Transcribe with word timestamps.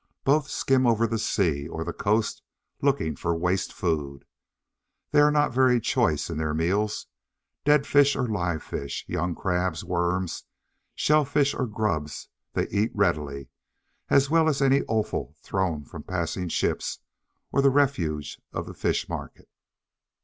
Both 0.23 0.47
skim 0.49 0.87
over 0.87 1.05
the 1.05 1.19
sea, 1.19 1.67
or 1.67 1.83
the 1.83 1.93
coast, 1.93 2.41
looking 2.81 3.15
for 3.15 3.35
waste 3.37 3.71
food. 3.71 4.25
They 5.11 5.19
are 5.19 5.29
not 5.29 5.53
very 5.53 5.79
"choice" 5.79 6.27
in 6.27 6.39
their 6.39 6.55
meals; 6.55 7.05
dead 7.65 7.85
fish 7.85 8.15
or 8.15 8.27
live 8.27 8.63
fish, 8.63 9.05
young 9.07 9.35
crabs, 9.35 9.83
worms, 9.83 10.45
shell 10.95 11.23
fish 11.23 11.53
or 11.53 11.67
grubs 11.67 12.29
they 12.53 12.67
eat 12.69 12.89
readily, 12.95 13.49
as 14.09 14.27
well 14.27 14.49
as 14.49 14.59
any 14.59 14.81
offal 14.87 15.35
thrown 15.43 15.85
from 15.85 16.01
passing 16.01 16.49
ships, 16.49 16.97
or 17.51 17.61
the 17.61 17.69
refuse 17.69 18.39
of 18.51 18.65
the 18.65 18.73
fish 18.73 19.07
market. 19.07 19.49